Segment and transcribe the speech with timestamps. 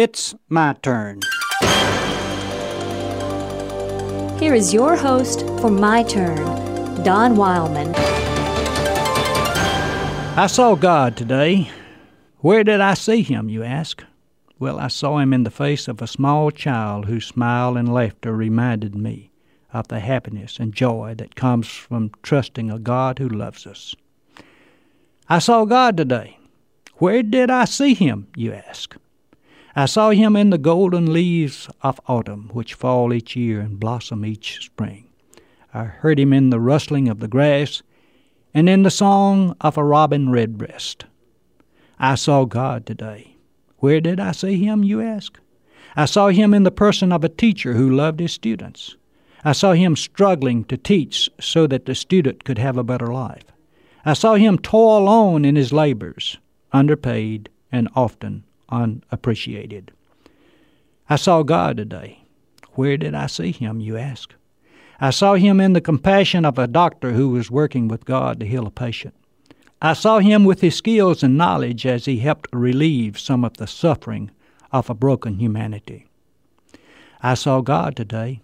[0.00, 1.22] It's my turn.
[4.38, 6.36] Here is your host for My Turn,
[7.02, 7.92] Don Wildmon.
[10.36, 11.72] I saw God today.
[12.36, 14.04] Where did I see him, you ask?
[14.60, 18.32] Well, I saw him in the face of a small child whose smile and laughter
[18.32, 19.32] reminded me
[19.72, 23.96] of the happiness and joy that comes from trusting a God who loves us.
[25.28, 26.38] I saw God today.
[26.98, 28.94] Where did I see him, you ask?
[29.78, 34.24] I saw him in the golden leaves of autumn, which fall each year and blossom
[34.24, 35.08] each spring.
[35.72, 37.84] I heard him in the rustling of the grass
[38.52, 41.04] and in the song of a robin redbreast.
[41.96, 43.36] I saw God today.
[43.76, 45.38] Where did I see him, you ask?
[45.94, 48.96] I saw him in the person of a teacher who loved his students.
[49.44, 53.44] I saw him struggling to teach so that the student could have a better life.
[54.04, 56.36] I saw him toil on in his labors,
[56.72, 59.92] underpaid and often unappreciated.
[61.08, 62.24] I saw God today.
[62.72, 64.34] Where did I see him, you ask?
[65.00, 68.46] I saw him in the compassion of a doctor who was working with God to
[68.46, 69.14] heal a patient.
[69.80, 73.66] I saw him with his skills and knowledge as he helped relieve some of the
[73.66, 74.30] suffering
[74.72, 76.06] of a broken humanity.
[77.22, 78.40] I saw God today.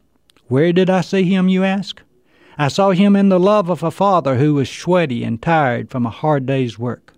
[0.47, 2.03] Where did I see him, you ask?
[2.57, 6.07] I saw him in the love of a father who was sweaty and tired from
[6.07, 7.14] a hard day's work.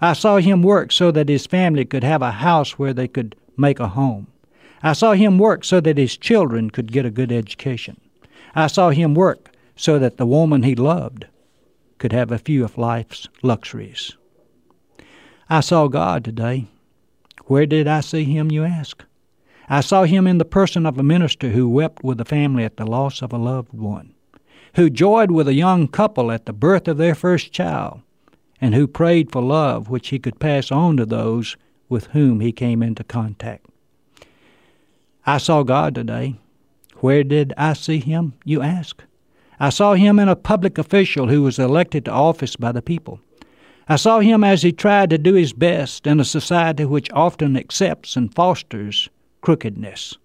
[0.00, 3.34] I saw him work so that his family could have a house where they could
[3.56, 4.28] make a home.
[4.82, 8.00] I saw him work so that his children could get a good education.
[8.54, 11.26] I saw him work so that the woman he loved
[11.98, 14.16] could have a few of life's luxuries.
[15.50, 16.66] I saw God today.
[17.46, 19.04] Where did I see him, you ask?
[19.68, 22.76] I saw him in the person of a minister who wept with a family at
[22.76, 24.14] the loss of a loved one,
[24.76, 28.00] who joyed with a young couple at the birth of their first child,
[28.60, 31.56] and who prayed for love which he could pass on to those
[31.88, 33.66] with whom he came into contact.
[35.24, 36.36] I saw God today.
[36.96, 39.02] Where did I see him, you ask?
[39.60, 43.20] I saw him in a public official who was elected to office by the people.
[43.88, 47.56] I saw him as he tried to do his best in a society which often
[47.56, 49.08] accepts and fosters
[49.40, 50.16] crookedness.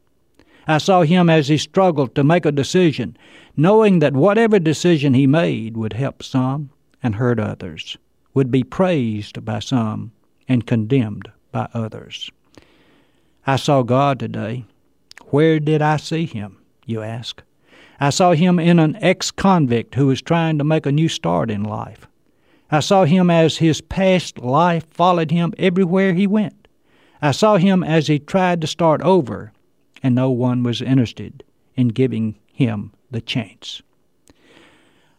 [0.67, 3.17] I saw him as he struggled to make a decision,
[3.55, 7.97] knowing that whatever decision he made would help some and hurt others
[8.33, 10.11] would be praised by some
[10.47, 12.29] and condemned by others.
[13.45, 14.65] I saw God today.
[15.27, 17.41] Where did I see him, you ask?
[17.99, 21.49] I saw him in an ex convict who was trying to make a new start
[21.51, 22.07] in life.
[22.71, 26.67] I saw him as his past life followed him everywhere he went.
[27.21, 29.53] I saw him as he tried to start over,
[30.01, 31.43] and no one was interested
[31.75, 33.81] in giving him the chance.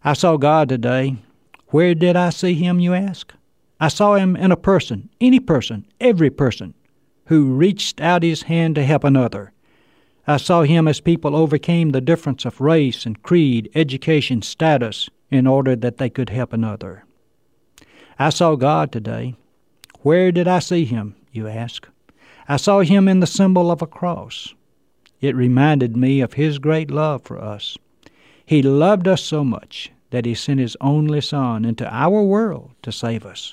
[0.02, 1.16] I saw God today
[1.74, 3.34] where did I see him, you ask?
[3.80, 6.72] I saw him in a person, any person, every person,
[7.26, 9.52] who reached out his hand to help another.
[10.24, 15.48] I saw him as people overcame the difference of race and creed, education, status, in
[15.48, 17.06] order that they could help another.
[18.20, 19.34] I saw God today.
[20.02, 21.88] Where did I see him, you ask?
[22.46, 24.54] I saw him in the symbol of a cross.
[25.20, 27.76] It reminded me of his great love for us.
[28.46, 32.92] He loved us so much that He sent His only Son into our world to
[32.92, 33.52] save us.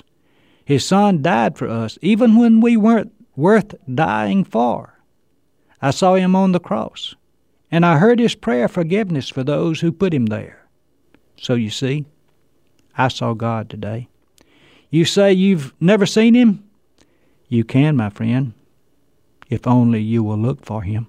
[0.64, 4.96] His Son died for us even when we weren't worth dying for.
[5.80, 7.16] I saw Him on the cross,
[7.68, 10.64] and I heard His prayer forgiveness for those who put Him there.
[11.36, 12.04] So you see,
[12.96, 14.06] I saw God today.
[14.88, 16.62] You say you've never seen Him?
[17.48, 18.52] You can, my friend,
[19.50, 21.08] if only you will look for Him.